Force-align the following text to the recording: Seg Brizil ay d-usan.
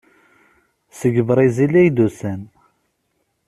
Seg 0.99 1.15
Brizil 1.29 1.71
ay 1.81 1.89
d-usan. 1.95 2.41